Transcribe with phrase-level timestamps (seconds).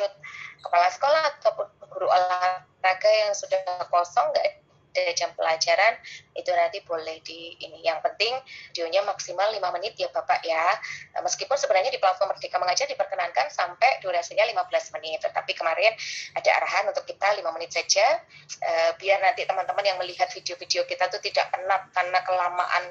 [0.00, 0.16] lanjut
[0.64, 3.60] kepala sekolah ataupun guru olahraga yang sudah
[3.92, 5.94] kosong nggak ada jam pelajaran
[6.34, 7.84] itu nanti boleh di ini.
[7.84, 8.34] Yang penting
[8.74, 10.66] videonya maksimal 5 menit ya Bapak ya.
[11.14, 15.92] Nah, meskipun sebenarnya di platform Merdeka Mengajar diperkenankan sampai durasinya 15 menit tetapi kemarin
[16.34, 18.24] ada arahan untuk kita 5 menit saja
[18.58, 22.84] uh, biar nanti teman-teman yang melihat video-video kita tuh tidak penat karena kelamaan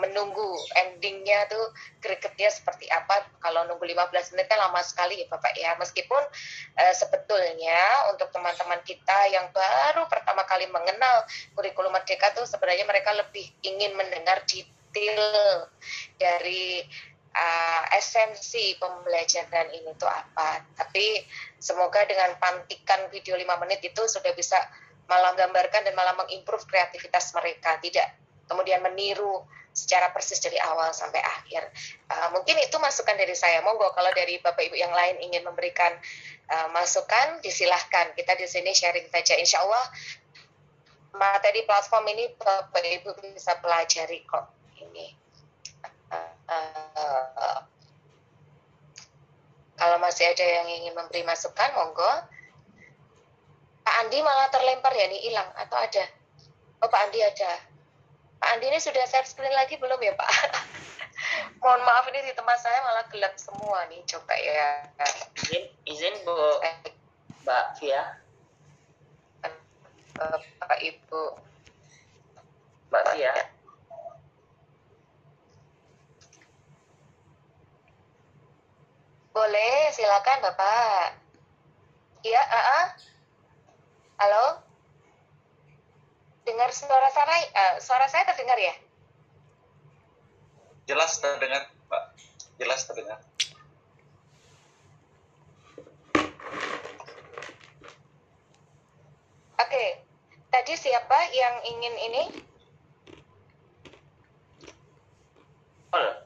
[0.00, 1.70] menunggu endingnya tuh
[2.00, 3.28] gregetnya seperti apa.
[3.44, 5.76] Kalau nunggu 15 menit kan lama sekali ya Bapak ya.
[5.76, 6.22] Meskipun
[6.80, 13.12] uh, sebetulnya untuk teman-teman kita yang baru pertama kali mengenal kurikulum merdeka tuh sebenarnya mereka
[13.12, 15.20] lebih ingin mendengar detail
[16.16, 16.82] dari
[17.34, 20.62] uh, esensi pembelajaran ini tuh apa.
[20.78, 21.22] Tapi
[21.58, 24.56] semoga dengan pantikan video 5 menit itu sudah bisa
[25.04, 28.16] malah gambarkan dan malah mengimprove kreativitas mereka tidak
[28.48, 29.44] kemudian meniru
[29.74, 31.66] secara persis dari awal sampai akhir.
[32.06, 33.58] Uh, mungkin itu masukan dari saya.
[33.66, 35.90] Monggo kalau dari Bapak Ibu yang lain ingin memberikan
[36.46, 38.14] uh, masukan, disilahkan.
[38.14, 39.34] Kita di sini sharing saja.
[39.34, 39.84] Insya Allah
[41.18, 44.46] materi platform ini Bapak Ibu bisa pelajari kok
[44.78, 45.10] ini.
[46.14, 47.60] Uh, uh,
[49.74, 52.30] kalau masih ada yang ingin memberi masukan, monggo.
[54.04, 56.04] Andi malah terlempar ya, nih hilang atau ada?
[56.84, 57.56] Oh Pak Andi ada.
[58.36, 60.28] Pak Andi ini sudah share screen lagi belum ya Pak?
[61.64, 64.92] Mohon maaf ini di tempat saya malah gelap semua nih, coba ya.
[65.40, 66.36] Izin, izin Bu
[67.48, 68.20] Mbak Via.
[70.60, 71.24] Bapak Ibu.
[72.92, 73.34] Mbak Via.
[79.32, 81.16] Boleh, silakan Bapak.
[82.20, 83.13] Iya, uh -uh.
[84.18, 84.64] Halo?
[86.44, 88.74] dengar suara saya uh, suara saya terdengar ya
[90.84, 92.02] jelas terdengar pak
[92.60, 93.18] jelas terdengar
[99.56, 100.04] oke okay.
[100.52, 102.22] tadi siapa yang ingin ini
[105.96, 106.24] oh.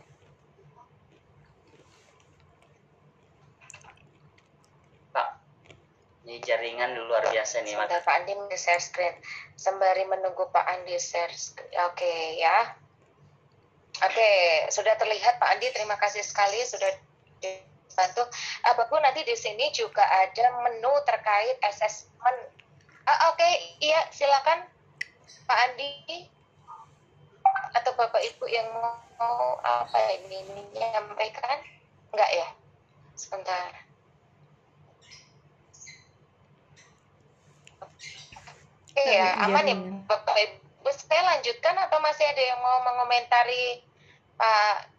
[6.38, 7.74] Ini jaringan luar biasa nih.
[7.74, 9.10] Sebentar Pak Andi share screen.
[9.58, 11.66] Sembari menunggu Pak Andi share screen.
[11.82, 12.78] Oke okay, ya.
[14.06, 15.66] Oke, okay, sudah terlihat Pak Andi.
[15.74, 16.94] Terima kasih sekali sudah
[17.42, 18.22] dibantu.
[18.70, 22.38] Apa pun nanti di sini juga ada menu terkait assessment.
[23.02, 24.62] Ah, Oke, okay, iya silakan
[25.42, 26.22] Pak Andi
[27.82, 31.66] atau Bapak Ibu yang mau apa ini menyampaikan?
[32.14, 32.46] Enggak ya?
[33.18, 33.87] Sebentar.
[39.06, 39.76] Iya, aman ya
[40.08, 40.88] Bapak Ibu.
[40.88, 43.84] Saya lanjutkan atau masih ada yang mau mengomentari
[44.34, 44.90] Pak?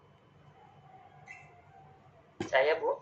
[2.47, 2.95] Saya, Bu.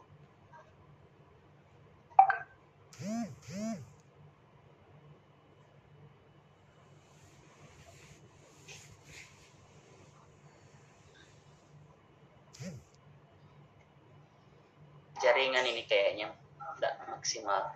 [15.17, 16.29] Jaringan ini kayaknya
[16.77, 17.73] tidak maksimal.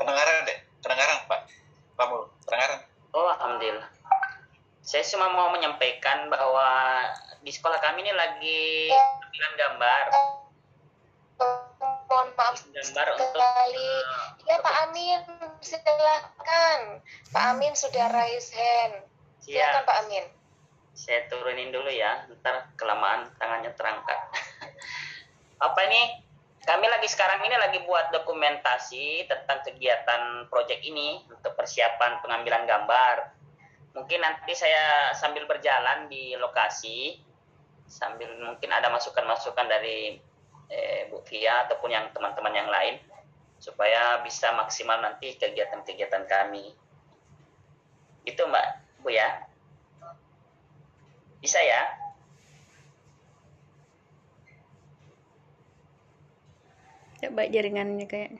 [0.00, 1.40] kedengaran deh kedengaran pak
[1.94, 2.80] Pak Mul kedengaran
[3.12, 3.88] oh alhamdulillah
[4.80, 7.04] saya cuma mau menyampaikan bahwa
[7.44, 10.04] di sekolah kami ini lagi tampilan gambar.
[12.08, 13.28] Mohon maaf gambar untuk
[14.48, 15.20] ya Pak Amin.
[15.60, 17.04] Silakan.
[17.36, 19.04] Pak Amin sudah raise hand.
[19.44, 20.24] Silakan Pak Amin.
[20.96, 22.24] Saya turunin dulu ya.
[22.40, 24.20] Ntar kelamaan tangannya terangkat.
[25.68, 26.16] Apa ini?
[26.64, 33.39] Kami lagi sekarang ini lagi buat dokumentasi tentang kegiatan proyek ini untuk persiapan pengambilan gambar.
[33.90, 37.18] Mungkin nanti saya sambil berjalan di lokasi,
[37.90, 40.14] sambil mungkin ada masukan-masukan dari
[40.70, 43.02] eh, Bu Fia ataupun yang teman-teman yang lain,
[43.58, 46.70] supaya bisa maksimal nanti kegiatan-kegiatan kami.
[48.22, 48.66] Itu Mbak
[49.02, 49.42] Bu ya.
[51.42, 52.00] Bisa ya?
[57.20, 58.32] coba jaringannya kayak